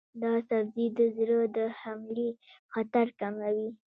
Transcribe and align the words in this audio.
دا 0.21 0.33
سبزی 0.47 0.85
د 0.97 0.99
زړه 1.17 1.39
د 1.55 1.59
حملې 1.79 2.29
خطر 2.73 3.07
کموي. 3.19 3.69